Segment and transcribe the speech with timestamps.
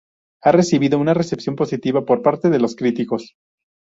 [0.41, 3.35] Ha recibido una recepción positiva por parte de los críticos.